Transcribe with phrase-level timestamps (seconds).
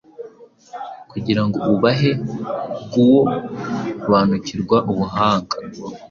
[1.11, 2.11] Kugirango ubahe
[2.91, 5.55] guobanukirwa ubuhanga